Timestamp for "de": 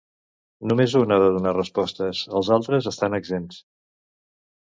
1.23-1.27